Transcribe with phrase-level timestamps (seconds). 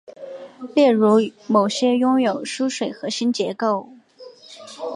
[0.73, 3.91] 例如某些拥有疏水核心结构。